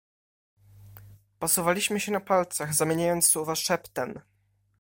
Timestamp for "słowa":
3.25-3.55